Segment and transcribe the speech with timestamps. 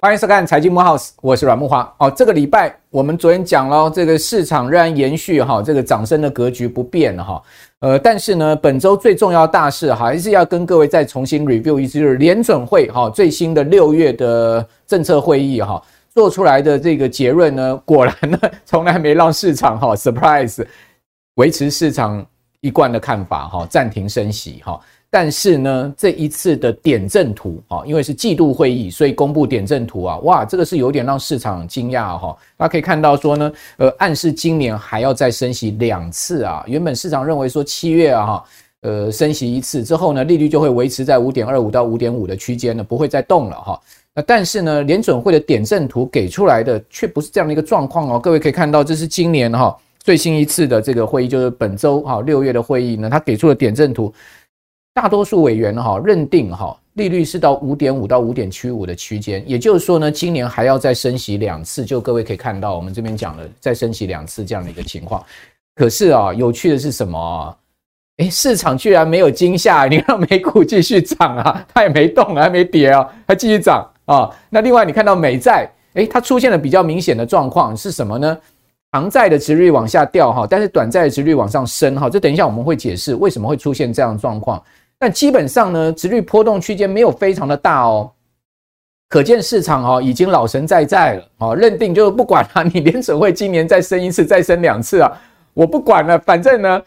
[0.00, 1.94] 欢迎收看《财经木 house》，我是阮木华。
[1.98, 7.40] 哦，这个礼拜我们昨天讲了，这个市场仍然延续哈，这个涨升的格局不变哈。
[7.78, 20.66] 呃，但是呢，本周最重要大事还是要跟各位再重新 review 一次，就是联准会哈最新的六月的政策会议哈做出来的这个结论呢，果然呢从来没让市场哈 surprise，
[21.36, 22.26] 维持市场
[22.62, 24.80] 一贯的看法哈，暂停升息哈。
[25.10, 32.34] 但是呢，这一次的点阵图啊，因为是季度会议，所以公布点阵图啊，哇，这个是有点让市场惊讶哈。
[32.56, 36.64] 大家可以看到说呢，呃，暗示今年还要再升息两次啊。
[36.66, 38.44] 原本市场认为说七月啊，哈，
[38.80, 43.78] 呃，升息一次之后呢，利率就会维持在五点二五到五点五的区间呢，不会再动了哈。
[44.14, 48.18] 那但是呢，联准会的点阵图给出来的却不是这样的一个状况哦。
[48.18, 54.12] 各位可以看到，这是今年哈最新一次的这个会议，就是本周哈六月的会议呢，它给出了点阵图。
[54.94, 61.82] 大多数委员哈认定哈利率是到五点五到五点七五的区间，也就是说呢，今年还要再升息两次。
[61.84, 65.24] 就各位可以看到，我们这边讲了再升息两次这样的一个情况。
[65.74, 67.56] 可是啊，有趣的是什么啊？
[68.18, 74.28] 诶，市场居然没有惊吓， 你看美股继续涨啊，它也没动，还没跌啊，它继续涨啊。
[74.50, 78.38] 那另外你看到美债，诶，它出现了比较明显的状况是什么呢？
[78.92, 82.10] 长债的殖率往下掉哈，但是短债的殖率往上升哈。
[82.10, 84.62] 这等一下我们会解释为什么会出现这样的状况。
[84.98, 88.10] 但基本上呢，殖率波动区间没有非常的大哦，
[89.08, 95.10] 可见市场哦已经老神在在了哦，认定就是不管了，你联准会今年再升一次，再升两次啊，
[95.54, 96.82] 我不管了，反正呢，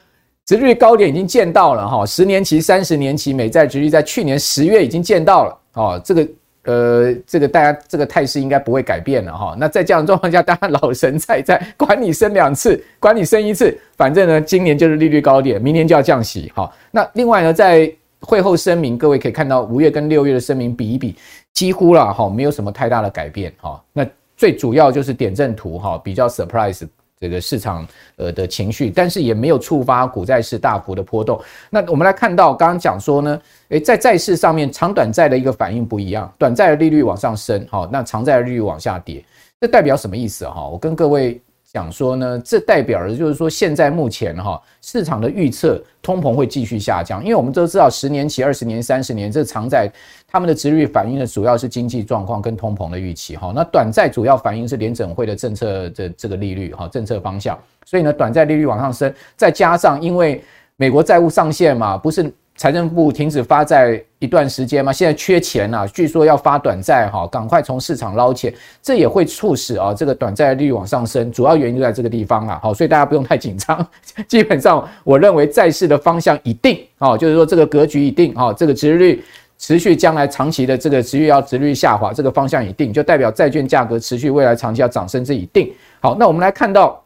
[0.46, 6.28] 殖率高点已经见到了哈，十年期、三十年期美债殖率在去年十月已经见到了哦，这个。
[6.66, 9.56] 呃，这个大家这个态势应该不会改变了哈。
[9.58, 16.72] 那在这样的状况下，当然老神在在，管你升两次，管你升一次，反正呢，今年就是利率高点，明年就要降息哈。
[16.92, 21.16] 那另外呢，在会后声明，各位可以看到五月跟六月的声明比一比，
[21.54, 23.82] 几乎了哈，没有什么太大的改变哈。
[23.94, 26.88] 那最主要就是点阵图哈，比较 surprise。
[27.20, 27.88] 这个市场
[28.18, 31.40] 呃的情绪，但是也没有触发股债市大幅的波动。
[31.70, 39.24] 那我们来看到刚刚讲说呢，诶，在债市上面，长短债的一个反应不一样，短债的利率往上升，好，那长债的利率往下跌，
[39.62, 40.68] 这代表什么意思哈？
[40.68, 41.42] 我跟各位。
[41.76, 49.92] 讲说呢，这代表的就是说，现在目前哈市场的预测，通膨会继续下降，因为我们都知道，十年期、二十年、三十年这长债，
[50.26, 53.52] 他们的殖率反映的主要是经济状况跟通膨的预期哈。
[53.54, 57.60] 那短债主要反映是联准会的政策的这个利率哈，政策方向。
[57.86, 60.42] 所以呢，短债利率往上升，再加上因为
[60.78, 62.34] 美国债务上限嘛，不是。
[62.58, 73.86] 财政部停止发债一段时间嘛，现在缺钱啊，据说要发短债哈，赶快从市场捞钱，这也会促使啊这个短债率往上升，主要原因就在这个地方啊，好，所以大家不用太紧张。
[74.28, 79.24] 基本上，我认为债市的方向已定啊，就是说这个格局已定啊，这个殖利率
[79.58, 85.72] 持续将来长期的这个殖利率要殖利率下滑，这个方向已定，就代表债券价格持续未来长期要涨升，这已定。
[86.00, 87.04] 好，那我们来看到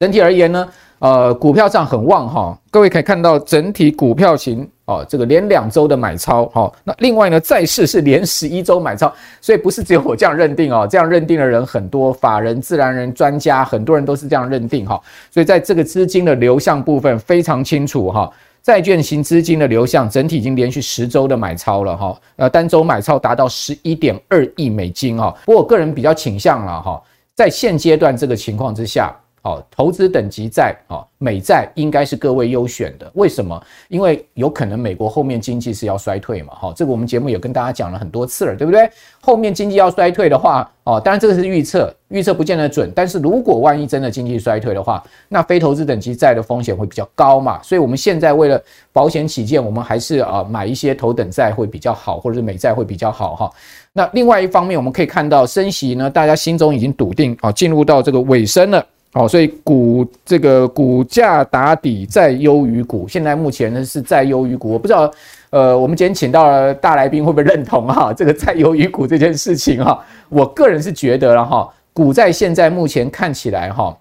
[0.00, 0.68] 整体而言呢。
[1.00, 6.70] 呃，股票上很旺哈，各位可以看到整体股票型哦，这个连两周的买超哈。
[6.84, 15.00] 那另外呢，债市是连十一周买超，所以不是只有我这样认定哦，这样认定的人很多，法人、自然人、专家，很多人都是这样认定哈。
[15.30, 18.30] 所以在这个资金的流向部分非常清楚哈，
[18.62, 25.34] 债券型资金的流向整体已经连续十周的买超了哈，呃，单周买超达到十一点二亿美金哈。
[25.46, 27.02] 不过我个人比较倾向了哈，
[27.34, 29.16] 在现阶段这个情况之下。
[29.42, 33.10] 好，投资等级债，好，美债应该是各位优选的。
[33.14, 33.58] 为什么？
[33.88, 38.90] 因为有可能美国后面经济是要衰退嘛，好，这个我们节目也跟大家讲了很多次了，对不对？
[39.22, 42.92] 后面经济要衰退的话，哦，当然这个是预测，预测不见得准。
[42.94, 47.62] 但是如果万一真的经济衰退的话，那非投资等级债的风险会比较高嘛。
[47.62, 48.62] 所以我们现在为了
[48.92, 53.50] 保险起见，我们还是啊买一些头等债会比较好，或者是美债会比较好哈。
[53.94, 58.84] 那另外一方面，我们可以看到升息呢，大家心中已经笃定啊，进入到这个尾声了。
[59.12, 64.70] 好，所以股这个股价打底再优于股，现在目前呢是再优于股。
[64.70, 65.12] 我不知道，
[65.50, 68.12] 呃，我们今天请到了大来宾会不会认同哈？
[68.14, 73.96] 这个再优于股这件事情哈，我个人是觉得了哈，股债现在目前看起来哈，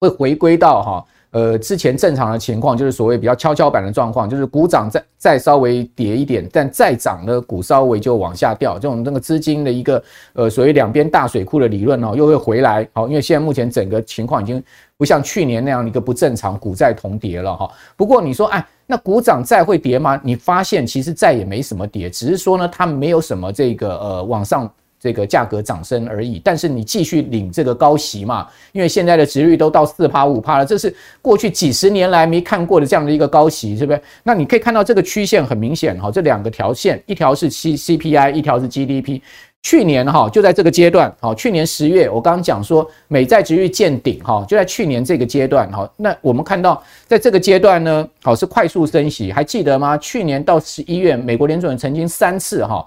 [0.00, 1.04] 会回归到哈。
[1.32, 12.88] 呃，之前正常的情况就是所谓比较跷跷板的状况，就是股涨再再稍微跌一点，但再涨呢，股稍微就往下掉，这种那个资金的一个呃所谓两边大水库的理论哦，又会回来。
[12.92, 14.60] 好，因为现在目前整个情况已经
[14.96, 17.70] 不像去年那样一个不正常，股债同跌了哈。
[17.96, 20.20] 不过你说，哎，那股涨再会跌吗？
[20.24, 24.68] 你发现其实再也没什么跌，只是说呢，它没有什么这个呃往上
[25.00, 26.40] 这个价格涨升而已。
[26.44, 34.00] 但是你继续领这个高息嘛，因为现在的值率都到四趴五趴了，这是过去几十年来没看过的这样的一个高息，是不是？
[34.22, 39.22] 那你可以看到这个曲线很明显哈，这两个条线，一条是 C C P I，一条是 G D P。
[39.62, 45.86] 去年哈就在这个阶段，好，去年十月我刚刚讲说美债值率见顶哈，就在去年这个阶段哈。
[45.98, 49.98] 那我们看到在这个阶段呢，好是快速升息，还记得吗？
[49.98, 52.82] 去年到十一月，美国联准曾经三次哈。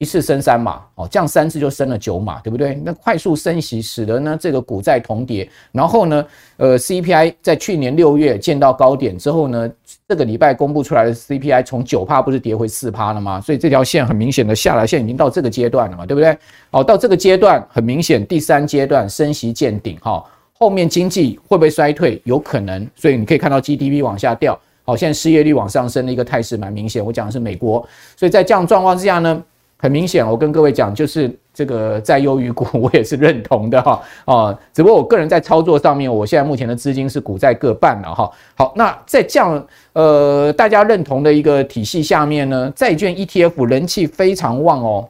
[0.00, 2.74] 一次升三码，哦，降三次就升了九码，对不对？
[2.82, 6.26] 那快速升息使得呢这个股债同跌，然后呢，
[6.56, 9.70] 呃，CPI 在去年六月见到高点之后呢，
[10.08, 13.42] 这个礼拜公布出来的 CPI 从九趴不是跌回四趴了吗？
[13.42, 16.34] 所以这条线很明显的下来线已经到这个阶段了嘛，对不对？
[16.70, 20.24] 好，到这个阶段很明显，第三阶段升息见顶，哈，
[20.54, 22.18] 后面经济会不会衰退？
[22.24, 27.04] 有可能，所以你可以看到 GDP 往下掉，好，现在失业率往上升的一个态势蛮明显。
[27.04, 27.86] 我讲的是美国，
[28.16, 29.44] 所以在这样状况之下呢。
[29.80, 34.58] 很明显，我跟各位讲，就是这个在优于股， 我也是认同的哈啊。
[34.74, 38.30] 只不过我个人在操作上面，我现在目前的资金是股债各半了哈。
[38.54, 45.08] 好，那在这样呃大家认同的一个体系下面呢，债券 ETF 人气非常旺哦。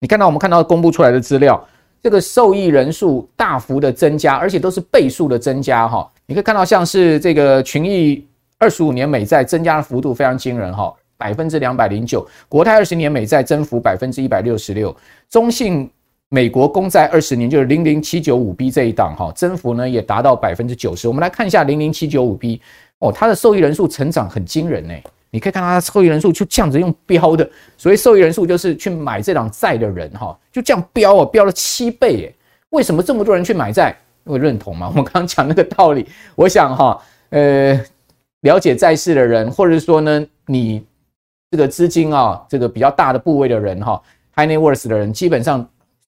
[0.00, 1.66] 你看到我们看到公布出来的资料，
[2.02, 6.06] 这个受益人数大幅的增加，而且都是倍数的增加哈。
[6.26, 8.22] 你可以看到像是这个群益
[8.58, 10.92] 二十五年美债增加的幅度非常惊人哈。
[11.16, 14.94] 百分之两百零九，国泰二十年美债增幅百分之一百六十六，
[15.28, 15.90] 中信
[16.28, 21.06] 美国公债二十年就是零零七九五 B 这一档哈，增幅呢也达到百分之九十。
[21.06, 22.60] 我们来看一下零零七九五 B
[22.98, 24.94] 哦，它的受益人数成长很惊人呢。
[25.30, 32.34] 你可以看它的受益人数就这样子用飙的，所以受益人数就是去买这档债的人哈，就这样飙哦，飙了七倍哎。
[32.70, 33.96] 为什么这么多人去买债？
[34.24, 34.88] 因为认同嘛。
[34.88, 37.00] 我们刚刚讲那个道理，我想哈，
[37.30, 37.80] 呃，
[38.40, 40.84] 了解债市的人，或者说呢，你。
[41.54, 44.02] 这个资金啊，这个比较大的部位的人哈
[44.34, 45.64] ，high net worth 的人，基本上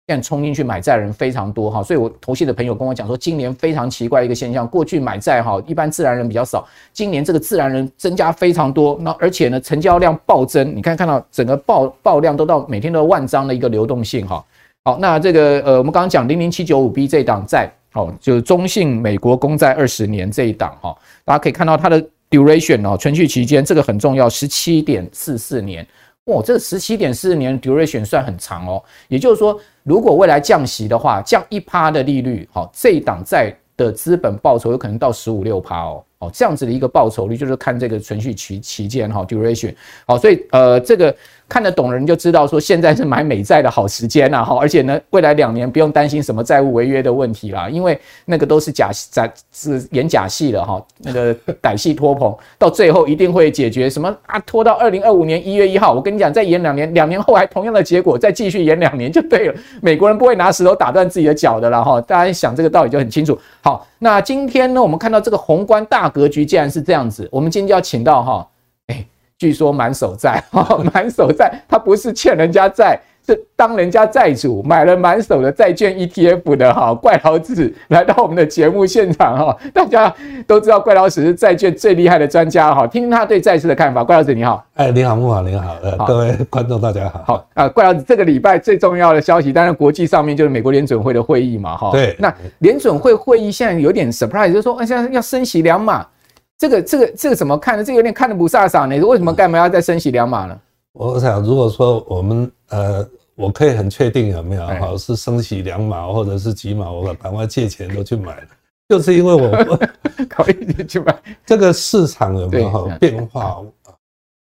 [0.09, 14.45] 现在冲进去买债的人非常多哈，所以我投信的朋友跟我讲说，今年非常奇怪一个现象，过去买债哈，一般自然人比较少，今年这个自然人增加非常多，那而且呢，成交量暴增，你看看到整个爆爆量都到每天都万张的一个流动性哈，
[14.83, 22.05] 好，那这个呃，我们刚刚讲零零七九五 B 这档债，哦，就是中信美国公债二十年这一档哈，大家可以看到它的。
[22.31, 25.87] Duration 哦，存续期间这个很重要，十七点四四年，
[26.25, 28.83] 哇，这十七点四四年 duration 算很长哦。
[29.09, 36.03] 也就是说，如果未来降息的话，降一趴的利率，好，这一档债的资本报酬有可能到十五六趴哦。
[36.19, 39.75] 哦，这样子的一个报酬率，就是看这个存续期期间哈，duration。
[40.07, 41.15] 好，所以呃，这个。
[41.49, 53.89] 看得懂的人就知道，说现在是买美债的好时间呐，哈，而且呢，未来两年不用担心什么债务违约的问题啦，因为那个都是假假是演假戏了哈，那个歹戏拖棚，到最后一定会解决。
[53.89, 59.55] 什么啊，拖到二零二五年一月一号，我跟你讲，再演两年，两年后还同样的结果，再继续演两年就对了。
[59.81, 63.39] 美国人不会拿石头打断自己的脚的啦，哈，大家想这个道理就很清楚。
[63.63, 68.47] 好，那今天呢，我们看到这个宏观大格局既然是这样子，我们今天就要请到哈。
[69.39, 80.15] 据说满手债， 哈，满手债，他不是欠人家债，是当人家债主买了满手的债券 ETF 的哈，怪老子来到我们的节目现场哈，大家
[80.47, 84.03] 都知道怪老子是债券最厉害的专家哈，听听他对债市的看法。
[84.03, 96.07] 怪老子你好，哎，你好慕驊，你好，呃，各位观众大家好，好啊，怪老子这个礼拜最重要的消息，当然国际上面就是美国联准会的会议嘛，哈，对，那联准会会议现在有点 surprise，就是说，现在要升息两码。
[96.59, 97.85] 这个这个这个怎么看呢？
[97.85, 99.07] 这个有点看得不飒飒呢。
[99.07, 100.59] 为什么干嘛要再升息两码呢？
[100.93, 108.49] 我想，如果说我们呃，我可以很确定有没有哈，是升息两码或者是几码，我赶快借钱都去买了，
[108.89, 109.79] 就是因为我
[110.31, 111.15] 可以去买。
[111.45, 113.63] 这个市场有没有哈变化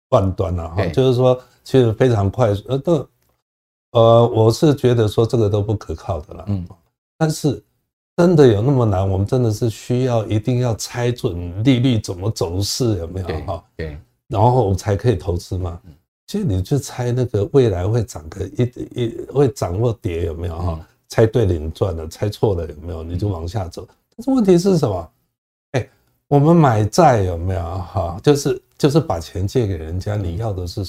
[0.10, 0.86] 万端了哈？
[0.88, 2.64] 就是说，其实非常快速。
[2.70, 3.10] 呃，都
[3.92, 6.46] 呃，我是觉得说这个都不可靠的了。
[6.48, 6.66] 嗯，
[7.18, 7.62] 但是。
[8.18, 9.08] 真的有那么难？
[9.08, 13.64] 我们真的是需要一定要猜准利率怎么走势有没有哈？
[13.76, 13.96] 对，
[14.28, 15.80] 然后我们才可以投资嘛？
[16.26, 18.64] 其实你就猜那个未来会涨个一
[18.96, 20.88] 一会涨或跌有没有哈？
[21.08, 23.04] 猜对了你赚了，猜错了有没有？
[23.04, 23.88] 你就往下走。
[24.16, 25.10] 但是问题是什么？
[25.74, 25.90] 哎，
[26.28, 28.20] 我们买债有没有哈？
[28.24, 30.84] 就是就是把钱借给人家，你要的是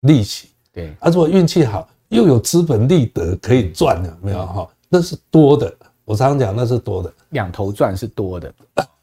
[0.00, 0.48] 利息。
[0.72, 4.66] 对，啊，如果运气好又有资本利得可以赚有没有哈？
[4.88, 5.70] 那是多的。
[6.12, 8.52] 我常常讲，那是多的，两头赚是多的，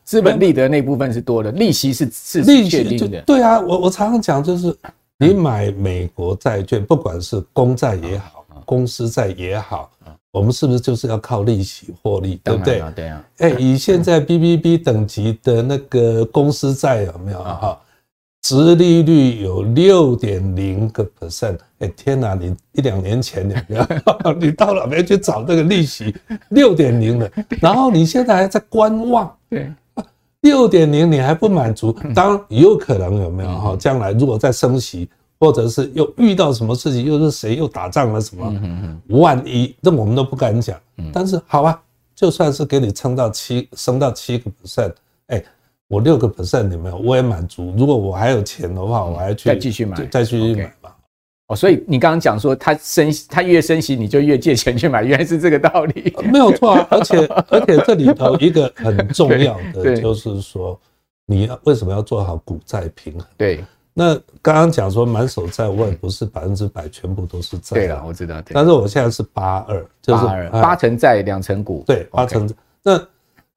[0.04, 3.20] 资本利得那部分是多的，利息是是 利息确定的。
[3.22, 4.78] 对啊，我我常常讲，就是
[5.18, 9.90] 你买美国债券，不管是公债也好，公司债也好，
[10.32, 12.84] 我们是不是就是要靠利息获利，对不对？
[12.96, 13.26] 对啊。
[13.40, 17.76] 哎，以现在 BBB 等级的那个公司债有没有哈？
[18.50, 24.34] 殖利率有六点零个 percent，哎天哪，你一两年前有没有？
[24.40, 26.16] 你 到哪边去找这个利息？
[26.50, 29.72] 六点零的，然后你现在还在观望，对，
[30.42, 31.96] 六点零你还不满足？
[32.16, 33.76] 当然有可能有没有哈？
[33.76, 35.08] 将来如果再升息，
[35.40, 39.00] 或者是又遇到什么事情，又是谁又打仗了什么？
[39.10, 40.76] 万一这我们都不敢讲。
[41.14, 41.80] 但是好吧，
[42.16, 44.94] 就算是给你撑到七，升到七个 percent，
[45.28, 45.44] 哎。
[45.90, 46.98] 我六个 percent 有没有？
[46.98, 47.74] 我也满足。
[47.76, 50.96] 如果我还有钱的话，我还去再继续买，再继续买吧。
[51.48, 56.16] 哦，所以你刚刚讲说，他升，他越升息，你就越借钱去买，原来是这个道理。
[56.32, 60.80] 没有错啊，而且 而且这里头一个很重要的就是说，
[61.26, 63.26] 你要为什么要做好股债平衡？
[63.36, 63.66] 对。
[63.92, 67.74] 那刚刚讲说满手债，我也不是百分之百全部都是债。
[67.74, 68.40] 对了，我知道。
[68.54, 71.84] 但是我现在是八二，就是八成债，两成股。
[71.88, 72.48] 对，八成。
[72.84, 73.04] 那。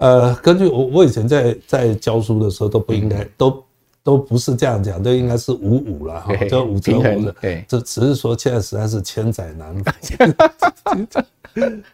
[0.02, 3.64] 呃，根据我我以前在在教书的时候都不应该都
[4.02, 7.32] 都不是这样讲，都应该是五五了哈，就五折五的。
[7.40, 11.06] 对，这只是说现在实在是千载难逢。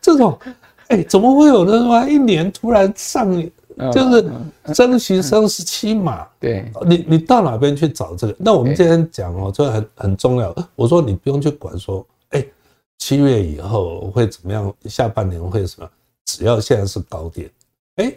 [0.00, 0.38] 这种，
[0.86, 3.30] 哎，怎么会有人说一年突然上，
[3.92, 4.30] 就是
[4.72, 6.26] 升息升十七码？
[6.40, 8.34] 对，你你到哪边去找这个？
[8.38, 10.56] 那我们今天讲哦，这很很重要。
[10.76, 12.42] 我说你不用去管说，哎，
[12.96, 14.72] 七月以后会怎么样？
[14.86, 15.86] 下半年会什么？
[16.24, 17.50] 只要现在是高点。
[17.98, 18.12] 哎，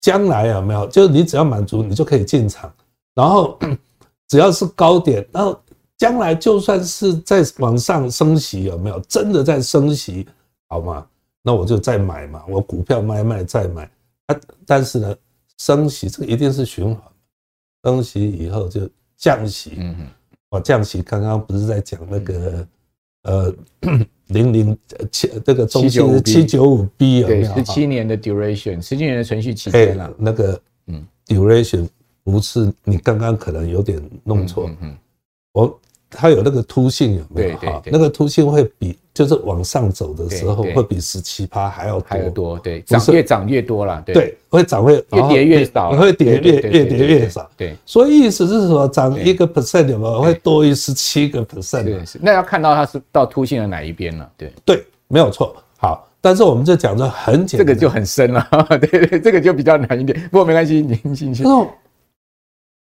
[0.00, 0.86] 将来有没有？
[0.88, 2.70] 就是你只要满足，你就可以进场。
[3.14, 3.58] 然后
[4.28, 5.58] 只要是高点，然后
[5.96, 9.00] 将来就算是在往上升息，有没有？
[9.08, 10.28] 真的在升息，
[10.68, 11.06] 好吗？
[11.42, 13.90] 那我就再买嘛，我股票卖卖再买。
[14.26, 15.16] 啊，但是呢，
[15.58, 17.00] 升息这个一定是循环，
[17.84, 19.74] 升息以后就降息。
[19.78, 20.06] 嗯嗯，
[20.50, 22.68] 我降息刚刚不是在讲那个
[23.22, 23.54] 呃。
[24.28, 24.76] 零零
[25.12, 27.54] 七这个中期是七九五 B 有没有？
[27.54, 30.12] 十七年的 duration，十七年的存续期间了。
[30.18, 31.88] 那个嗯，duration
[32.24, 34.66] 不是你刚刚可能有点弄错。
[34.68, 34.96] 嗯嗯，
[35.52, 35.80] 我
[36.10, 37.58] 它有那个凸性有没有？
[37.58, 42.06] 对，那个凸性会比就是往上走的时候会比十七趴还要多。
[42.06, 44.02] 还要多，对，涨越涨越多了。
[44.04, 47.50] 对，会涨会越跌越少，会跌越越跌越少。
[47.56, 51.84] 对，所以意思是说涨一个 percent 有没有会多于十七个 percent？
[51.84, 54.30] 对，那要看到它是到凸性的哪一边了。
[54.36, 55.56] 对对，没有错。
[55.78, 58.46] 好，但是我们就讲的很简单，这个就很深了。
[58.78, 60.20] 对对，这个就比较难一点。
[60.30, 61.42] 不过没关系，您进去。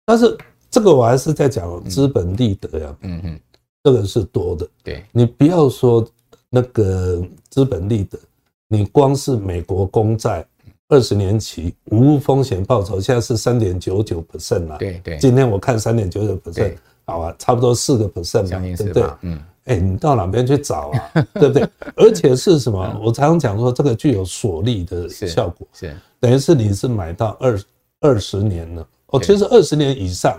[0.06, 0.38] 但是
[0.70, 2.96] 这个我还是在讲资本利得呀。
[3.02, 3.40] 嗯嗯，
[3.84, 4.66] 这个是多的。
[4.82, 6.08] 对，你不要说。
[6.54, 8.20] 那个资本利得，
[8.68, 10.46] 你光是美国公债
[10.90, 14.78] 二十年期无风险报酬，现在是三点九九 percent 了。
[14.78, 19.04] 对对，今天我看三点九九 percent，好啊，差不多四个 percent 嘛，对不对？
[19.22, 21.12] 嗯，哎，你到哪边去找啊？
[21.36, 21.66] 对不对？
[21.96, 23.00] 而且是什么？
[23.02, 27.60] 我常常讲说，这个具有锁利的效果，是等于是你是买到二
[28.02, 28.86] 二十年了。
[29.08, 30.38] 哦，其实二十年以上，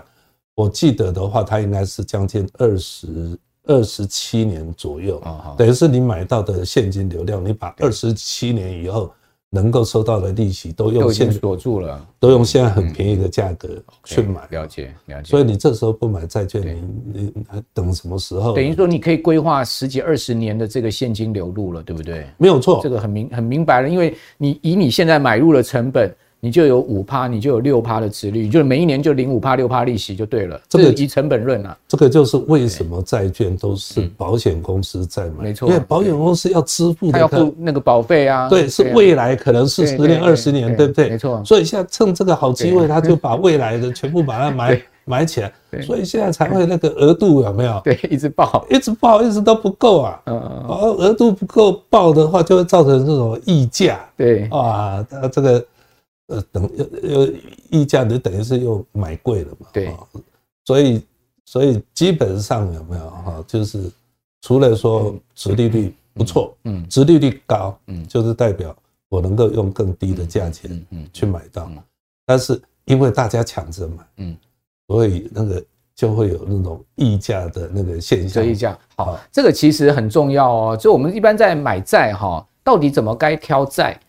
[0.53, 3.35] 我记得的话，它应该是将近二十。
[3.65, 5.21] 二十七年左右，
[5.57, 9.11] 等于是你买到的现金流量，你把二十七年以后
[9.49, 13.69] 能够收到的利息都用现锁住了，都用现在很便宜的价格
[14.03, 14.41] 去买。
[14.49, 15.29] 了解，了解。
[15.29, 16.61] 所以你这时候不买债券，
[17.13, 18.53] 你你还等什么时候？
[18.53, 22.27] 等于说你可以规划十几二十年的这个现金流入了，对不对？
[22.37, 26.13] 没有错，这个很明很明白了，因为你以你现在买入的成本。
[26.43, 30.59] 你就有五趴，你就有六趴的殖率，就是每一年就领五趴六趴利息就对了。
[30.67, 38.49] 这个以成本论啊，这个就是为什么债券都是保险公司在买，没错，因为保险公司要支付的，他要付那个保费啊。
[38.49, 41.11] 对，是未来可能是十年二十年，对不对？
[41.11, 41.41] 没错。
[41.45, 45.49] 所以现在趁这个好机会，他就把未来的全部把它买 买起来，
[45.81, 47.79] 所以现在才会那个额度有没有？
[47.85, 50.21] 对，一直报，一直报，一直都不够啊。
[50.25, 50.77] 嗯嗯。
[50.97, 53.97] 额度不够报的话，就会造成这种溢价。
[54.17, 55.65] 对啊，它这个。
[56.27, 57.33] 呃，等又又
[57.69, 59.67] 溢价，你等于是又买贵了嘛？
[59.73, 59.93] 对，
[60.65, 61.03] 所以
[61.45, 63.43] 所以基本上有没有哈？
[63.45, 63.91] 就是
[64.41, 68.73] 除了说殖利率不错，嗯，殖利率高，嗯，就是代表
[69.09, 71.69] 我能够用更低的价钱，嗯，去买到。
[72.25, 74.37] 但是因为大家抢着买，嗯，
[74.87, 75.61] 所以那个
[75.93, 78.45] 就会有那种溢价的那个现象。
[78.45, 80.77] 溢价，好，这个其实很重要哦。
[80.77, 83.99] 就我们一般在买债哈，到底怎么该挑债？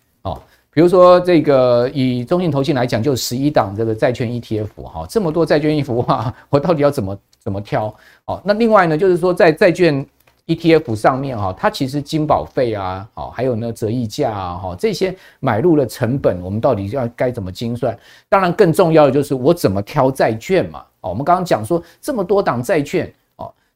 [0.74, 7.94] 比如说，这个以中信投信来讲，就十一档这个债券 ETF 哈，这么多债券 ETF 哇， 我到底要怎么怎么挑？
[8.24, 10.04] 哦，那另外呢，就是说在债券
[10.48, 17.96] ETF 上面哈，它其实金保费啊，好，还有呢折溢价啊，哈，这些买入的成本，我们到底要该怎么精算？
[18.28, 20.80] 当然，更重要的就是我怎么挑债券嘛。
[21.02, 23.10] 哦，我们刚刚讲说这么多档债券。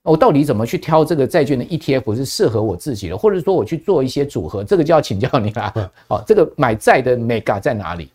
[0.04, 5.92] 我到底怎么去挑这个债券的 ETF 是适合我自己的，或者说我去做一些组合，这个就要请教你啦。
[6.06, 8.10] 好，这个买债的 mega 在哪里？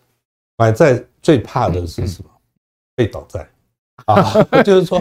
[0.56, 2.30] 买债最怕的是什么？
[2.96, 3.48] 被倒债。
[4.06, 5.00] 啊， 就是说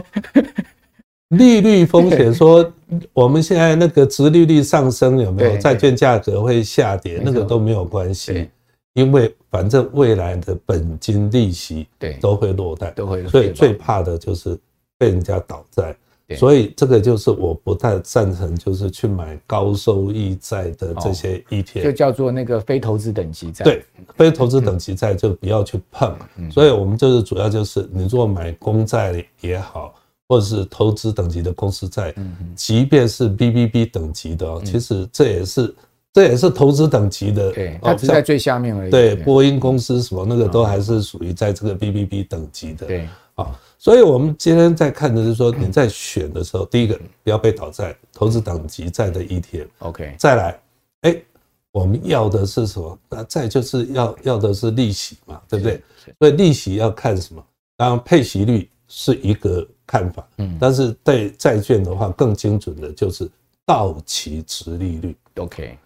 [1.29, 2.71] 利率风险，说
[3.11, 5.57] 我们现在那个殖利率上升有没有？
[5.57, 8.49] 债券价格会下跌，那个都没有关系，
[8.93, 14.55] 因为反正未来的本金利息对都会落袋，都会，所以最怕的就是
[14.99, 15.95] 被人家倒债。
[16.35, 23.63] 所以这个就是我不太赞成，就是去买高收益债的这些 ETF，就叫做那个非投资等级债。
[23.63, 23.85] 对，
[24.15, 26.15] 非投资等级债就不要去碰。
[26.51, 29.93] 所以我们就是主要就是，你如果买公债也好，
[30.27, 32.13] 或者是投资等级的公司债，
[32.55, 35.75] 即便是 BBB 等级的，其实这也是
[36.11, 37.51] 这也是投资等级的。
[37.51, 38.91] 对，它只在最下面而已。
[38.91, 42.85] 对，波音公司什么那个都还是属于在这个 BBB 等级的。
[42.85, 43.07] 对。
[43.35, 49.67] 啊，所以我们今天在看的是说，你在选的时候，第一个不要被倒债，投资等级债的 ETF。
[49.79, 50.61] OK，再来，
[51.01, 51.21] 哎，
[51.69, 52.97] 我们要的是什么？
[53.09, 55.83] 那再就是要要的是利息嘛，对不对？
[56.17, 57.45] 所以利息要看什么？
[57.75, 63.29] 当然配息率是一个看法，嗯，但是对债券的话，更精准的就是
[63.65, 65.13] 到期值利率。
[65.35, 65.77] OK，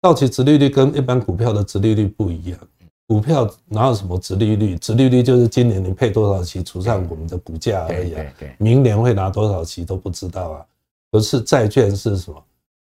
[0.00, 2.60] 到期值利率跟一般股票的值利率不一样。
[3.10, 4.78] 股票哪有什么殖利率？
[4.78, 8.24] 殖利率就是今年你配多少期除上我们的股价而已啊。
[8.56, 10.66] 明年会拿多少期都不知道啊。
[11.10, 12.40] 可是债券是什么？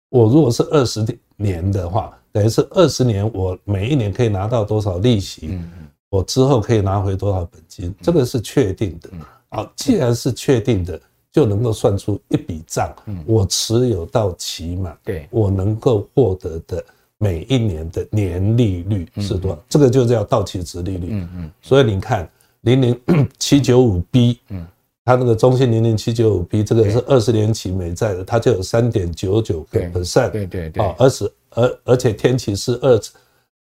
[0.08, 1.04] 我如果是二十
[1.36, 5.60] 年的话，等于是二十年，我每一年可以拿到多少利息？
[6.08, 7.94] 我之后可以拿回多少本金？
[8.00, 9.10] 这个是确定的。
[9.50, 10.98] 好，既然是确定的，
[11.30, 12.90] 就能够算出一笔账。
[13.26, 16.82] 我持有到期满，对，我能够获得的。
[17.18, 19.58] 每一年的年利率是多少？
[19.68, 21.08] 这个就叫到期值利率。
[21.12, 21.50] 嗯嗯。
[21.62, 22.28] 所以你看，
[22.60, 23.00] 零零
[23.38, 24.66] 七九五 B，嗯，
[25.02, 30.30] 它那个中信零零七九五 B，这个是二十年期美债的，它就有三点九九个 percent。
[30.30, 30.84] 对对对。
[30.84, 33.00] 哦，而是而而且天期是二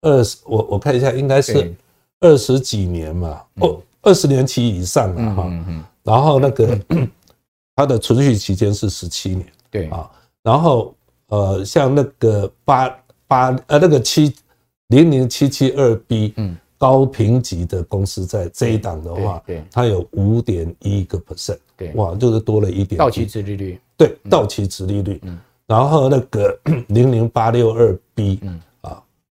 [0.02, 1.74] 二十，我我看一下，应该是
[2.20, 3.42] 二十几年嘛。
[3.62, 5.44] 哦，二十年期以上了哈。
[5.48, 5.84] 嗯嗯。
[6.04, 6.80] 然后那个
[7.76, 9.46] 它的存续期间是十七年。
[9.72, 10.08] 对啊。
[10.44, 10.94] 然后
[11.30, 12.96] 呃，像那个八。
[13.30, 14.36] 八呃那个七
[14.88, 22.98] 零零七七二 B，嗯，高评级的公司在这一档的话，对，它有五点一个 percent，对，哇，就是多了一点。
[22.98, 28.60] 到期值利率，对，到期值利率，嗯，然后那个零零八六二 B，嗯。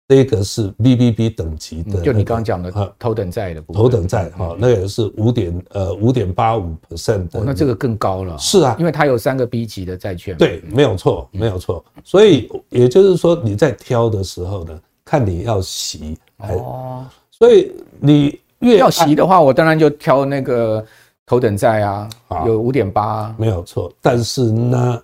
[0.05, 8.37] 这个是 BBB 等级的，就你刚刚讲的头等债的部分，头等债哈，那个是五点呃五点八五 percent 的，那这个更高了。
[8.37, 10.37] 是啊，因为它有三个 B 级的债券。
[10.37, 11.83] 对，没有错，没有错。
[12.03, 17.05] 所以也就是说，你在挑的时候呢，看你要洗哦。
[17.31, 20.85] 所以你越要洗的话，我当然就挑那个
[21.25, 22.09] 头等债啊，
[22.45, 23.91] 有五点八，没有错。
[24.01, 25.01] 但是呢。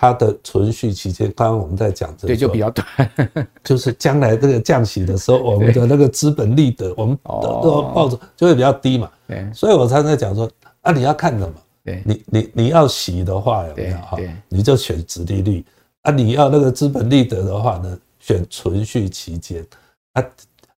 [0.00, 2.86] 它的存续期间，刚刚我们在讲这个，对，就比较短，
[3.64, 9.10] 就是将来这个降息的时候，我们的那个资本利得，我们都都抱着就会比较低嘛。
[9.26, 10.48] 对，所以我常常在讲说，
[10.82, 11.52] 啊，你要看什么？
[11.84, 14.16] 对，你你你要息的话有没有哈？
[14.48, 15.64] 你就选殖利率
[16.02, 16.12] 啊。
[16.12, 19.66] 你要那个资本利得的话呢，选存续期间
[20.12, 20.24] 啊。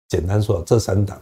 [0.08, 1.20] 简单说，这三档，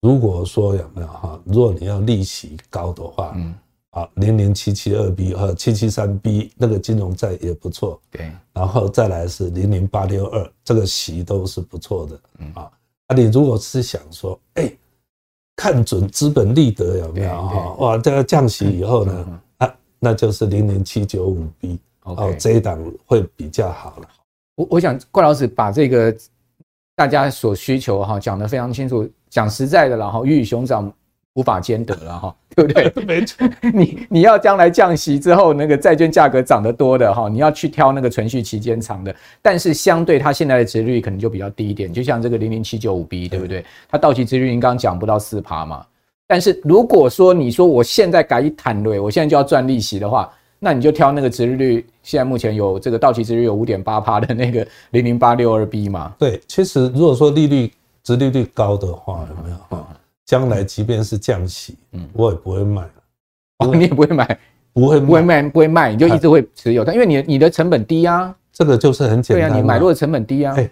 [0.00, 1.38] 如果说有没有哈？
[1.44, 3.54] 如果你要利息高的话，嗯。
[3.98, 12.70] 啊，零零七七二 B 和七七三 B 那个金融债也不错，对，然后再来是零零八六二，这个息都是不错的，嗯啊，
[13.08, 14.72] 啊，你如果是想说，哎，
[15.56, 17.74] 看准资本利得有没有哈？
[17.80, 24.08] 哇，这个降息以后呢，啊，那就是零零七九五 B，哦，这一档会比较好了。
[24.54, 26.16] 我我想怪老师把这个
[26.94, 30.92] 大家所需求哈讲得非常清楚，讲实在的然后鱼与熊掌。
[31.38, 32.92] 无法兼得了哈， 对不对？
[33.06, 43.64] 没错， 你你要将来降息之后，那个债券价格涨得多的哈，你要去挑那个存续期间长的，但是相对它现在的值率可能就比较低一点，就像这个零零七九五 B，对不对？
[43.88, 45.86] 它到期殖利率您刚刚讲不到四趴嘛，
[46.26, 56.12] 但是如果说你说我现在改一坦瑞，我现在就要赚利息的话，那你就挑那个值利率，现在目前有这个到期值率有五点八趴的那个零零八六二 B 嘛？
[56.18, 57.70] 对，其实如果说利率
[58.02, 59.86] 值利率高的话，有没有？
[60.28, 62.82] 将来即便是降息，嗯，我也不会卖，
[63.60, 64.38] 哦，你也不会买，
[64.74, 70.70] 不会不会卖，不会卖，你就一直会持有它，因为你你的成本低啊，这个就是很简单，对啊，你买入的成本低啊，哎，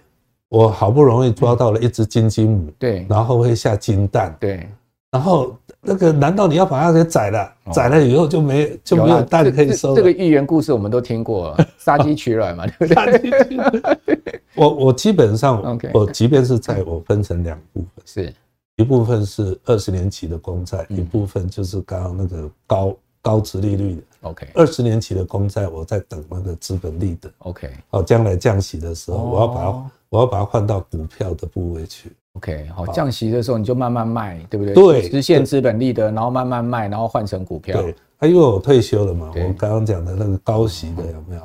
[0.49, 4.69] 我好不容易抓到了一只金鸡母，对，然后会下金蛋，对，
[5.09, 7.51] 然后那个难道你要把它给宰了？
[7.73, 9.95] 宰了以后就没就没有蛋可以收了？
[9.95, 14.39] 这个寓言故事我们都听过， 杀鸡取卵嘛，对不对？
[14.53, 17.89] 我我基本上， 我即便是在我分成两部分。
[18.05, 18.31] 是。
[18.77, 24.01] 一部分是二十年期的公债，一部分就是刚刚那个高高值利率的。
[24.21, 27.29] OK，二十年期的公债，我在等那个资本利得。
[27.39, 32.11] OK，好，将来降息的时候，我要把它，我要把它换到股票的部位去。
[32.33, 34.73] OK，好，降息的时候你就慢慢卖，对不对？
[34.75, 37.81] 对，实现资本利得，然后慢慢卖，然后换成股票。
[37.81, 37.95] 对，
[38.29, 41.41] 因为我退休了嘛，我刚刚讲的那个高息的有没有？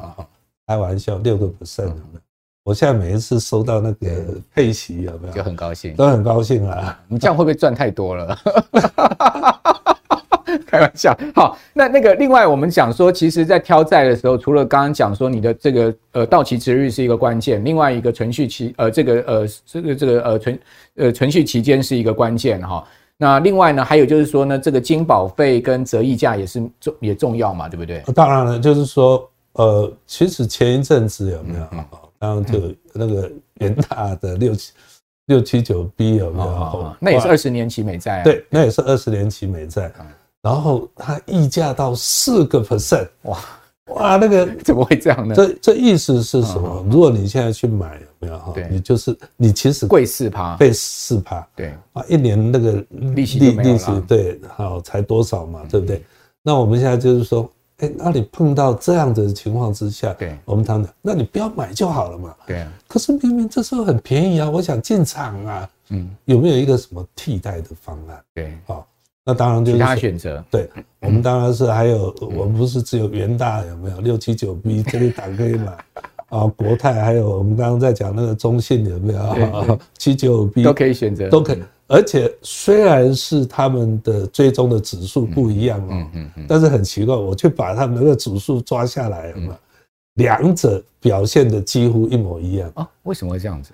[0.66, 2.20] 开玩笑，六个 percent 有没有？
[2.64, 4.06] 我现在每一次收到那个
[4.54, 5.34] 配息有没有？
[5.34, 6.96] 就很高兴，都很高兴啊。
[7.08, 8.38] 你 这样会不会赚太多了？
[10.66, 20.60] 开玩笑，好，那那个另外我们讲说，其实，在挑债的时候，除了刚刚讲说你的这个呃到期值率是一个关键，另外一个存续期呃这个呃这个这个呃存
[20.96, 22.84] 呃存续期间是一个关键哈。
[23.16, 28.02] 那另外呢，还有就是说呢，这个金保费跟折溢价也是重也重要嘛，对不对？
[28.14, 31.66] 当然了，就是说呃，其实前一阵子有没有？
[31.70, 31.84] 当
[32.30, 34.72] 然就那个元大的六七
[35.26, 36.94] 六七九 B 有没有？
[37.00, 39.92] 那也是二十年期美债，对，那也是二十年期美债。
[40.42, 43.38] 然后它溢价到四个 percent，哇
[43.94, 45.34] 哇，那个 怎么会这样呢？
[45.34, 46.84] 这这意思是什么？
[46.90, 48.52] 如果你现在去买，有没有哈？
[48.68, 56.02] 你就是你其实贵四趴，贵四趴，对啊，一年那个利息利利息对，好才多少嘛，对不对？
[56.42, 57.48] 那我们现在就是说，
[57.82, 62.34] 哎，那你碰到这样的情况之下，对，我们常讲，那你不要买就好了嘛。
[62.46, 62.64] 对。
[62.86, 68.22] 可是明明这时候很便宜啊，我想进场啊，嗯，有没有一个什么替代的方案？
[68.32, 68.86] 对，好。
[69.24, 70.44] 那当然就是其他选择。
[70.50, 70.68] 对，
[71.00, 75.76] 我们当然是还有，我们不是只有元大有没有六七九 B 这里打可以买
[76.32, 76.46] 啊？
[76.56, 79.78] 国泰还有我们刚刚在讲那个中信有没有？
[79.98, 81.62] 七九 B 都可以选择，都可以。
[81.86, 86.06] 而且虽然是他们的追踪的指数不一样哦，
[86.48, 89.54] 但是很奇怪，我却把他们那个指数抓下来有没有？
[90.14, 92.88] 两者表现的几乎一模一样啊？
[93.02, 93.70] 为什么会这样子？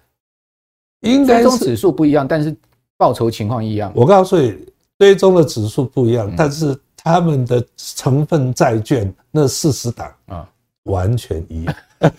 [1.01, 2.55] 应该是指数不一样，但是
[2.97, 3.93] 报酬情况一样。
[3.95, 4.57] 我告诉你。
[4.99, 10.51] 追踪的指数不一样，但是他们的成分债券那四十档啊，
[10.87, 11.75] 完全一样。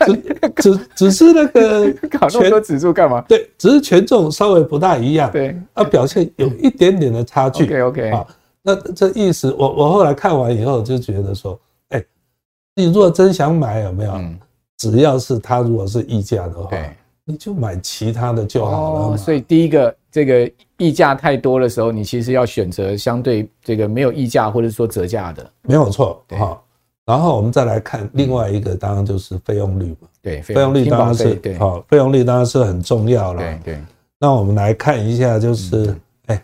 [0.00, 3.20] 只只只是那个搞那么多指数干嘛？
[3.28, 5.30] 对，只是权重稍微不大一样。
[5.30, 7.64] 对，啊，表现有一点点的差距。
[7.64, 8.26] OK OK 啊，
[8.62, 12.04] 那这意思，我我后来看完以后就觉得说，哎，
[12.74, 14.12] 你如果真想买，有没有？
[14.78, 16.76] 只要是它如果是溢价的话，
[17.24, 19.16] 你就买其他的就好了。
[19.16, 19.94] 所以第一个。
[20.12, 26.22] 这个溢价太多的时候，你其实要选择相对这个没有溢价或者说折价的，没有错。
[26.36, 26.62] 好，
[27.04, 30.08] 然后我们再来看另外一个，当然就是费用率嘛。
[30.20, 33.42] 对，费用率当然是好，费用率当然是很重要了。
[33.42, 33.82] 对对。
[34.18, 35.94] 那我们来看一下，就是
[36.26, 36.42] 哎，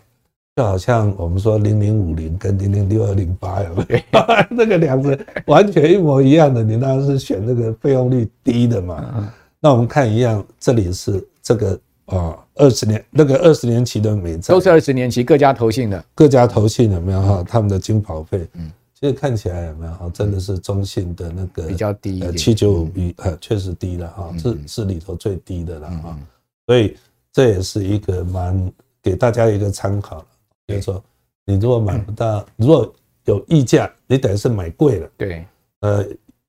[0.55, 4.19] 就好像我们说零零五零跟零零六二零八有没有？
[4.51, 9.31] 那个两个完全一模一样的，你当然是选那个费用率低的嘛。
[9.59, 11.79] 那我们看一样，这里是这个。
[12.09, 17.45] 啊，二十年那个二十年期的美债都是二十年期，各家投信的，各家投信有没有哈？
[17.47, 20.09] 他们的金保费，嗯，其实看起来有没有哈？
[20.13, 26.19] 真的是中性的那个比较低，呃，七九五 B，呃，确实低了哈，是是里头最低的了哈。
[26.67, 26.97] 所以
[27.31, 30.25] 这也是一个蛮给大家一个参考了，
[30.67, 31.03] 就是说
[31.45, 32.93] 你如果买不到，如果
[33.25, 35.45] 有溢价，你等于是买贵了，对，
[35.79, 36.05] 呃，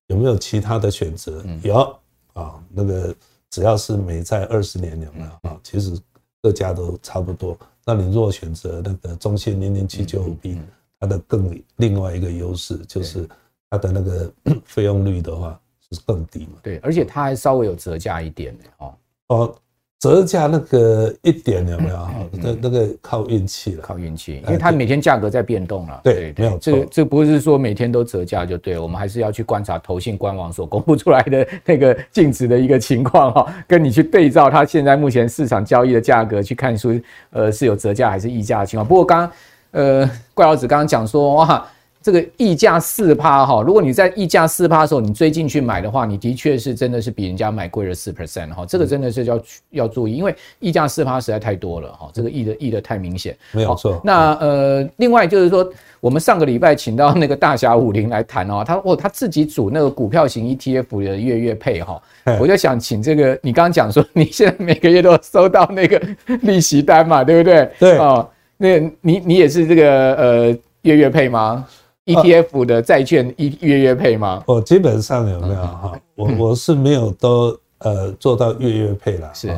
[0.09, 1.45] 有没有其他的选择？
[1.63, 1.97] 有
[2.33, 3.15] 啊，那个。
[3.53, 5.59] 只要是美债二十年有没有啊？
[5.65, 5.99] 其实
[6.41, 7.59] 各家都差不多。
[7.85, 10.57] 那你如果选择那个中性零零七九五 B，
[11.01, 13.27] 它的更另外一个优势就是
[13.71, 14.33] 它的那个
[14.65, 15.59] 费用率的话
[15.91, 16.59] 是更低嘛。
[16.63, 18.95] 对，而且它还稍微有折价一点的哦。
[19.29, 19.57] 哦。
[20.03, 22.09] 折价那个一点有没有？
[22.33, 26.01] 那那个靠运气了，靠运气，因为它每天价格在变动了。
[26.03, 26.73] 对，没有错。
[26.73, 38.89] 这这不是说每天都折价就对，我们还是要去观察投信官网所公布出来的 那个净值的一个情况哈，跟你去对照它现在目前市场交易的价格去看出，呃，是有折价还是溢价的情况。
[38.89, 39.31] 不过刚刚
[39.73, 41.67] 呃，怪老子刚刚讲说哇。
[42.03, 53.37] 这个溢价四趴哈，如果你在溢价四趴的时候，你追进去买的话，你的确是真的是比人家买贵了四 percent 哈，这个真的是要要注意，因为溢价四趴实在太多了哈，这个溢的溢的太明显。
[53.53, 54.01] 没有错。
[54.03, 62.01] 那呃，另外就是说，我们上个礼拜请到那个大侠武林来谈哦，他哦他自己组那个股票型 ETF 的月月配哈，
[62.41, 66.01] 我就想请这个你刚刚讲说，你现在每个月都收到那个
[66.41, 67.71] 利息单嘛，对不对？
[67.79, 68.27] 对啊，
[68.63, 71.67] 那你你也是这个呃月月配吗
[72.05, 74.45] ？ETF 的债券一月月配吗？
[74.47, 75.99] 我基本上有没有哈？
[76.15, 79.49] 我我是没有都呃做到月月配了，是。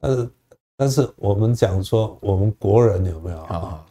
[0.00, 0.28] 但是
[0.76, 3.84] 但是我们讲说我们国人有没有啊？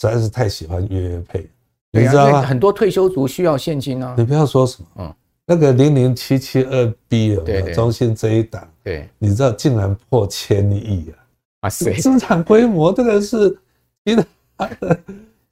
[0.00, 1.50] 实在是太喜欢月月配，
[1.90, 2.42] 你知道吗？
[2.42, 4.14] 很多退休族需要现金啊。
[4.16, 5.14] 你不要说什么，嗯，
[5.46, 7.72] 那个零零七七二 B 有没有？
[7.72, 11.18] 中信这一档，对，你知道竟然破千亿啊！
[11.62, 11.94] 啊，谁？
[11.94, 13.58] 资产规模这个是，
[14.04, 14.24] 其实。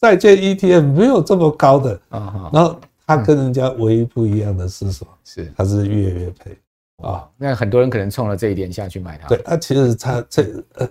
[0.00, 5.10] 债券 ETF 没有这么高的啊，然后它跟人家唯一不一样的是什么？
[5.24, 6.56] 是它是月月配，
[7.02, 9.26] 啊，那很多人可能冲了这一点下去买它。
[9.26, 10.88] 对，那其实它这呃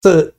[0.00, 0.32] 这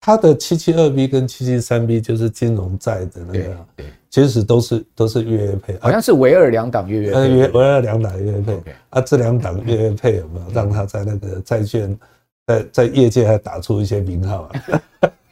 [0.00, 8.62] 它的七七二 B 跟七七三 B 就是金融债的那个，对，其实都是都是月月配，好像是唯二两档月月配，呃，月唯二两档月月配。
[8.90, 11.98] 啊，这两档月月配有没有 让它在那个债券
[12.46, 14.50] 在在业界还打出一些名号啊？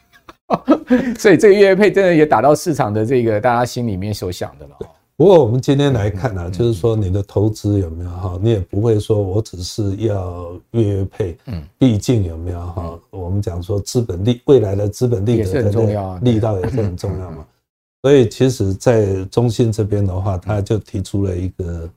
[1.17, 4.75] 所以这个月月配真的也打到市场的这个大家心里面所想的了。
[5.15, 8.39] 不过我们今天来看呢，就是说你的投资有没有哈？
[8.41, 12.99] 你也不会说我只是要月月配，嗯，毕竟有没有哈？
[13.11, 17.45] 我们讲说资本利未来的资本利得也是很重要，力道也是很重要嘛。
[18.01, 21.89] 所以其实，在中信这边的话，他就提出了一个，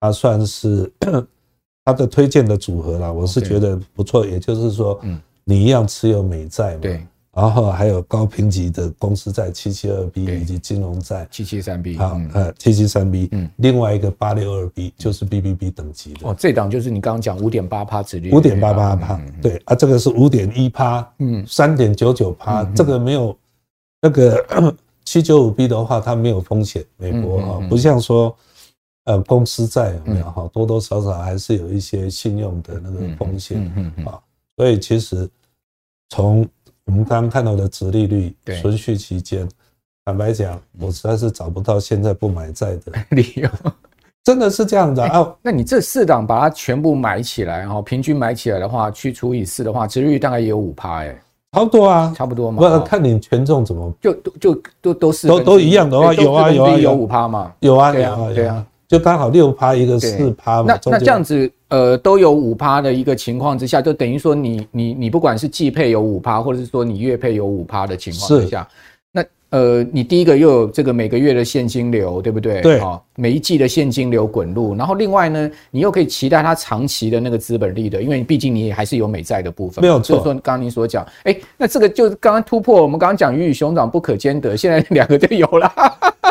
[0.00, 0.92] 他算是
[1.86, 3.12] 他的推荐的组合啦。
[3.12, 5.00] 我是觉得不错，也就是说，
[5.44, 6.80] 你一样持有美债嘛。
[6.82, 7.06] 对。
[7.32, 16.28] 然后还有高评级的公司债七七二 B 以及金融债七七三 B 好呃七七三 B 嗯，另外一个八六二 B 就是 BBB 等级的。
[16.28, 18.34] 哦，这档就是你刚刚讲五点八趴殖利率。
[18.34, 23.36] 五点八八趴对啊，这个是五点一趴嗯，三点九九趴这个没有
[24.02, 24.44] 那个
[25.06, 28.36] 七九五 B 的话，它没有风险，美国哈不像说
[29.04, 34.20] 呃公司债有没有哈多多少少还是有一些信用的那个风险嗯嗯啊，
[34.56, 35.28] 所以其实
[36.08, 36.46] 从
[36.90, 39.48] 我们刚刚看到的殖利率存续期间，
[40.04, 42.92] 坦白讲，我实在是找不到现在不买债的。
[43.10, 43.48] 理由，
[44.24, 45.32] 真的是这样子啊？
[45.40, 51.16] 那你这四档把它全部买起来，哈，平均买起来的话，去除以四的话，殖利率大概也有五趴，哎，
[51.52, 52.78] 差不多啊，差不多嘛。
[52.80, 60.74] 不，看你权重怎么，就都就都都是都都一样的话，有啊有啊有五趴嘛，有啊有啊对啊，就刚好六趴一个四趴嘛。
[60.74, 61.48] 那那这样子。
[61.70, 68.68] 呃，都有五趴的一个情况之下，就等于说你你你不管是季配有五趴，或者是说你月配有五趴的情况之下，
[69.12, 72.60] 那呃，你第一个又有这个每个月的现金流，对不对？
[72.60, 72.80] 对，
[73.16, 79.82] 每一季的现金流滚入，然后另外呢，你又可以期待它长期的那个资本利得，因为毕竟你也还是有美债的部分。
[79.82, 80.16] 没有错。
[80.16, 85.72] 就是说刚刚您所讲，哎，那这个就是刚刚突破我们刚刚讲鱼与熊掌不可兼得，现在两个就有了。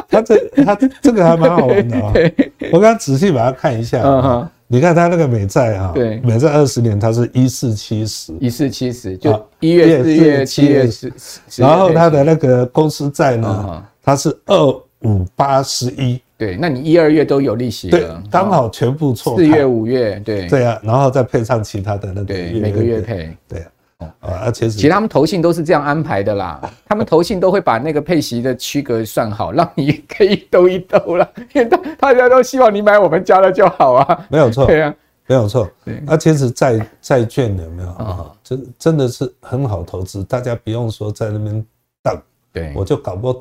[0.10, 2.14] 它这它这个还蛮好玩的啊！
[2.72, 4.50] 我刚刚仔细把它看一下。
[4.72, 11.12] 你看他那个美债啊，对，美债二十年它是一四七十，一四七十，就一月、四月、七月十，
[11.58, 14.68] 然后它的那个公司债呢，它是二
[15.02, 23.66] 五八十一，对，那你一二月都有利息，对，刚好全部错，四月、五月，对，对啊，然后再配上其他的那个每个月配，对。
[24.00, 34.96] 啊，而且其实他们投信都是这样安排的啦， 他们投信都会把那个配息的区隔算好，让你可以兜一兜啦，因为大大家都希望你买我们家的就好啊，没有错，对啊，
[35.28, 38.32] 没有错，对，而且是债债券有没有啊？
[38.44, 41.66] 真真的是很好投资，大家不用说在那边
[42.02, 42.22] 等，
[42.54, 43.34] 对，我就搞不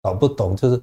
[0.00, 0.80] 搞不懂，就是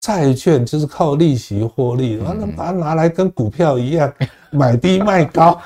[0.00, 4.12] 债券就是靠利息获利，完了把它拿来跟股票一样
[4.52, 5.60] 买低卖高。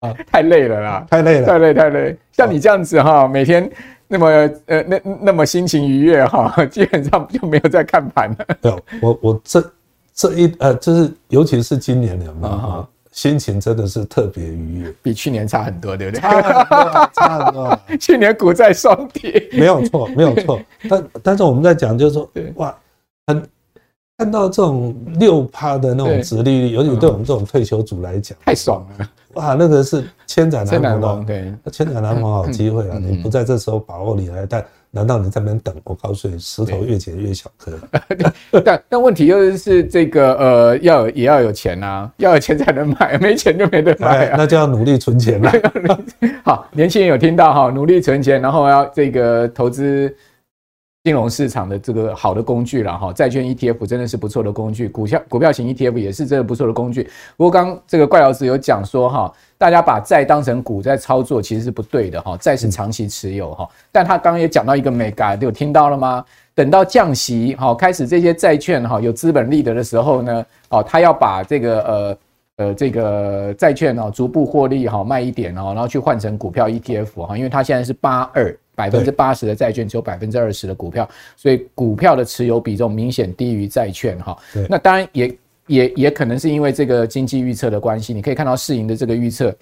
[0.00, 1.06] 啊，太累了啦！
[1.10, 2.16] 太累了，太累，太累。
[2.32, 3.70] 像你这样子哈，每天
[4.08, 4.26] 那么
[4.66, 8.46] 呃，那那么心情愉悦哈， 基本上就没有在看盘了。
[8.62, 9.72] 对，我我这
[10.14, 16.20] 这一呃，就是尤其是今年有没有哈，心情真的是特别愉悦，比去年差很多，对不对？
[16.20, 17.80] 差很多，差很多。
[18.00, 20.58] 去年股债双跌，没有错，没有错。
[20.88, 22.74] 但但是我们在讲，就是说，哇，
[23.26, 23.46] 很
[24.16, 29.10] 看到这种六趴的那种殖利率，尤其对我们这种退休族来讲，太爽了。
[29.34, 32.98] 哇，那个是千载难逢，对，千载难逢好机会啊！
[33.00, 35.74] 你不在这时候把握你来，但难道你在那边等？
[35.84, 37.72] 我告诉你，石头越捡越小颗。
[38.64, 44.34] 但但问题就是这个呃，要也要有钱啊，要有钱才能买，没钱就没得买啊。
[44.36, 45.52] 那就要努力存钱了。
[46.42, 50.14] 好，年轻人有听到哈，努力存钱，然后要这个投资。
[51.02, 57.04] 金融市场的这个好的工具了哈，债券 ETF 真的是不错的工具，股票股票型 ETF 也是真的不错的工具。
[57.38, 63.66] 不过刚这个怪老师有讲说哈，大家把债当成股在操作，其实是不对的哈，债是长期持有哈。
[63.90, 66.22] 但他刚刚也讲到一个美感，有听到了吗？
[66.54, 72.18] 等到降息哈，开始这些债券哈有资本利得的时候呢，哦，他要把这个呃
[72.56, 78.54] 呃这个债券哦逐步获利哈卖一点哦，然后去换成股票 ETF 哈，因为他现在是八二。
[78.80, 84.34] 百分之八十的债券只有百分之二十的股票，所以股票的持有比重明显低于债券哈。
[84.70, 89.54] 那当然也也也可能是因为这个经济预测的关系，你可以看到市盈的这个预测，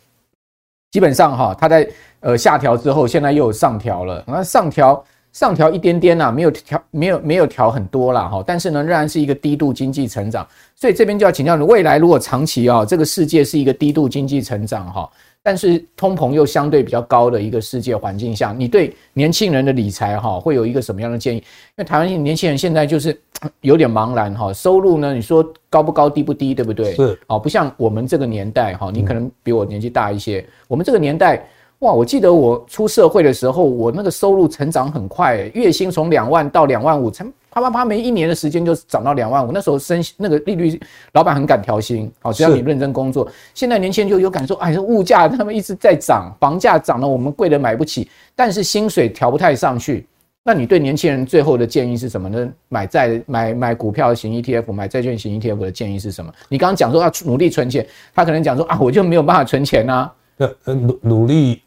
[0.93, 1.89] 基本上哈，它在
[2.21, 4.23] 呃下调之后，现在又有上调了。
[4.27, 8.45] 那上调上调一点点呐，没有调没有没有调很多啦哈。
[8.47, 10.47] 但是呢，仍然是一个低度经济成长。
[10.77, 15.11] 所以这边就要请教你，未来如果长期啊，这个世界是一个低度经济成长哈。
[15.49, 21.39] 但是通膨又相对比较高的一个世界环境下，你对年轻人的理财哈会有一个什么样的建议？
[21.39, 21.45] 因
[21.77, 23.19] 为台湾年轻人现在就是
[23.63, 24.53] 有点茫然哈。
[24.53, 26.93] 收入呢，你说高不高，低不低，对不对？
[26.93, 31.43] 是，哦，不像我们这个年代哈，你可能比我年纪大一些，我们这个年代。
[31.79, 37.25] 哇，我记得我出社会的时候，我那个收入成长很快，月薪从两万到两万五，才
[37.61, 39.53] 啪啪啪没一年的时间就涨到两万五。
[39.53, 40.81] 那时候升那个利率，
[41.12, 43.29] 老板很敢调薪，好，只要你认真工作。
[43.55, 50.07] 现在年轻人就有感受，哎，这物价他们一直在涨，房价涨了，我们贵的买不起，但是薪水调不太上去。
[50.44, 52.51] 那你对年轻人最后的建议是什么呢？
[52.68, 56.33] 买债、买买股票型 ETF，买债券型 ETF 的建议是什么？
[56.49, 60.14] 你刚刚讲说要努力存钱，他可能讲说啊，我就没有办法存钱呐、啊。
[60.37, 61.62] 那努努力。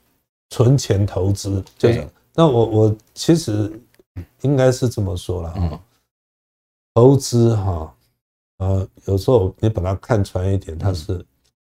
[0.53, 2.05] 存钱投资，对。
[2.35, 3.71] 那我我其实
[4.41, 5.81] 应该是这么说了啊，
[6.93, 7.95] 投资哈，
[8.57, 11.25] 呃，有时候你把它看穿一点，它是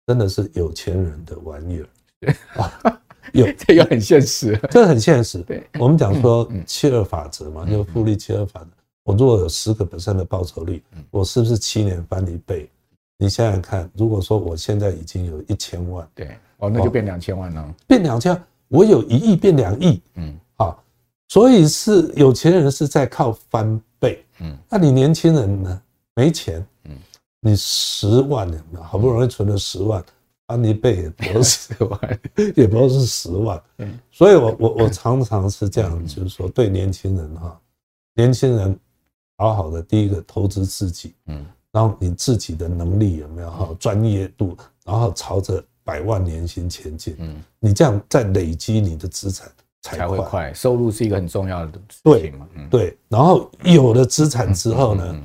[0.06, 3.00] 真的是有钱人的玩意儿啊。
[3.32, 5.42] 有 这个很现实， 这很现实。
[5.42, 8.68] 对，我们讲说七二法则嘛，就复利七二法则。
[9.02, 12.70] 我如果有十个 percent 的报酬率，我是不是七年翻一倍？
[13.18, 18.44] 你想想看，如果说我现在已经有一千万，对，哦，那就变两千万了，变两千万。
[18.68, 20.80] 我有一亿变两亿，嗯，好，
[21.28, 25.82] 所以是有钱人是在靠翻倍，嗯，那你年轻人呢？
[26.14, 26.96] 没钱，嗯，
[27.40, 30.02] 你十万人好不容易存了十万，
[30.46, 32.20] 翻一倍也不是十万，
[32.56, 37.60] 也不是十万，嗯，所以我我我常常是这样，就是说对年轻人哈，
[38.14, 38.78] 年轻人
[39.36, 43.50] 好好的第一个投资自己，嗯，然后你自己的能力有没有？
[43.50, 45.62] 好专业度，然后朝着。
[45.86, 49.48] 百万年薪前进，嗯，你这样再累积你的资产
[49.94, 50.52] 才会快。
[50.52, 52.98] 收入是一个很重要的事情嘛，对，对。
[53.08, 55.20] 然后有了资产之后呢，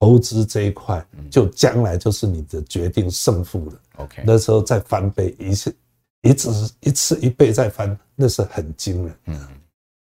[0.00, 3.72] 投资这一块就将来就是你的决定胜负了。
[3.98, 5.74] OK，那时候再翻倍一次，
[6.22, 9.14] 一次一次一倍再翻，那是很惊人。
[9.26, 9.40] 嗯，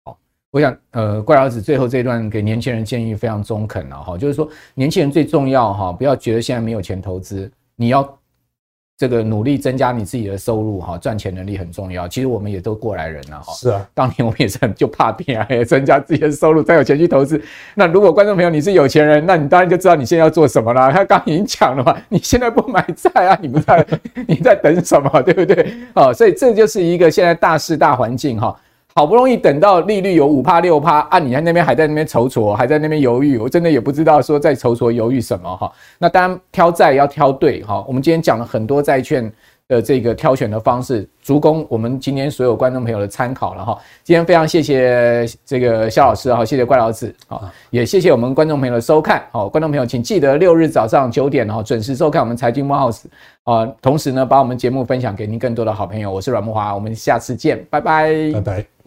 [0.04, 0.18] 好，
[0.50, 8.17] 我想呃，怪老子最后这一段给年轻人建议非常中肯了哈，就是说年轻人最重要哈，不要觉得现在没有钱投资，你要。
[8.98, 12.08] 这个努力增加你自己的收入哈，赚钱能力很重要。
[12.08, 13.52] 其实我们也都过来人了哈。
[13.52, 17.40] 是啊，当年我们也是很就怕变啊，也增加自己的收入，才有钱去投资。
[17.76, 20.92] 那如果观众朋友你是有钱人，那你当然就知道你现在要做什么了。
[20.92, 23.86] 他刚已经讲了嘛， 你现在不买菜啊，你不在，
[24.26, 25.72] 你在等什么，对不对？
[25.94, 28.60] 哦，所以这就是一个现在大势大环境哈。
[28.98, 35.70] 好不容易等到利率有五趴六趴啊，你在那边还在那边踌躇，还在那边犹豫，我真的也不知道说在踌躇犹豫什么哈。
[35.98, 37.84] 那当然挑债要挑对哈。
[37.86, 39.32] 我们今天讲了很多债券
[39.68, 43.78] 的这个挑选的方式，足供我们今天所有观众朋友的参考了哈。
[44.02, 49.22] 今天非常谢谢这个肖老师哈，谢谢怪老子啊，也谢谢我们观众朋友的收看。
[49.30, 53.04] 好，观众朋友请记得六日早上九点哈准时收看我们财经慕 House
[53.44, 56.10] 啊，同时呢把我们节目分享给您更多的好朋友。
[56.10, 58.77] 我是阮木华，我们下次见，拜拜，拜拜。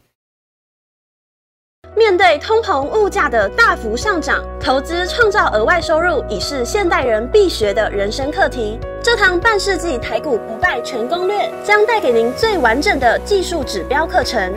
[1.93, 8.79] 面对通膨物价的大幅上涨，投资创造额外收入已是现代人必学的人生课题。
[9.03, 14.53] 这堂半世纪台股不败全攻略将带给您最完整的技术指标课程。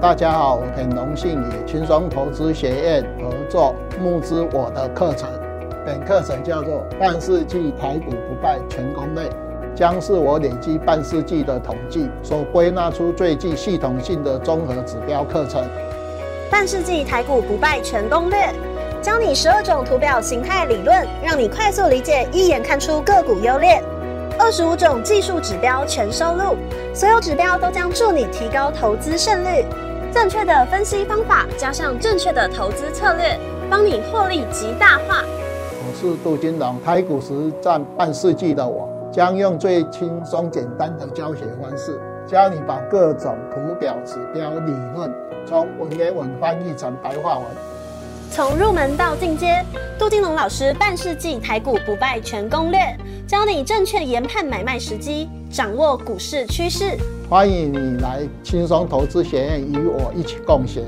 [0.00, 5.28] 大家好，我很荣幸与轻松投资学院合作募资我的课程。
[5.84, 9.24] 本课程叫做《半世纪台股不败全攻略》，
[9.74, 15.62] 将是我累积半世纪的统计所归纳出最具系统性的综合指标课程。
[16.50, 18.52] 半世纪台股不败全攻略，
[19.00, 23.80] 教你十二种图表形态理论，让你快速理解，一眼看出个股优劣。
[24.36, 26.56] 二十五种技术指标全收录，
[26.92, 29.64] 所有指标都将助你提高投资胜率。
[30.12, 33.38] 正确的分析方法加上正确的投资策略，
[33.70, 35.22] 帮你获利极大化。
[35.72, 37.32] 我是杜金龙，台股实
[37.62, 45.12] 战半世纪的我，将用最轻松简单的教学方式，教你把各种图表指标理论。
[45.44, 47.46] 从文言文翻译成白话文，
[48.30, 49.64] 从入门到进阶，
[49.98, 52.78] 杜金龙老师半世纪台股不败全攻略，
[53.26, 56.96] 教你正确研判买卖时机，掌握股市趋势。
[57.28, 60.84] 欢迎你来轻松投资学院与我一起共学。